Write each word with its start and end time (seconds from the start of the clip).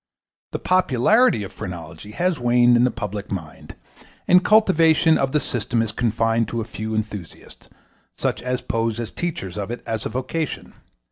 The 0.51 0.57
popularity 0.57 1.43
of 1.43 1.51
phrenology 1.53 2.09
has 2.13 2.39
waned 2.39 2.75
in 2.75 2.85
the 2.85 2.89
public 2.89 3.31
mind, 3.31 3.75
and 4.27 4.43
cultivation 4.43 5.15
of 5.15 5.31
the 5.31 5.39
system 5.39 5.79
is 5.83 5.91
confined 5.91 6.47
to 6.47 6.59
a 6.59 6.63
few 6.65 6.95
enthusiasts, 6.95 7.69
such 8.15 8.41
as 8.41 8.63
pose 8.63 8.99
as 8.99 9.11
teachers 9.11 9.59
of 9.59 9.69
it 9.69 9.83
as 9.85 10.03
a 10.03 10.09
vocation. 10.09 10.73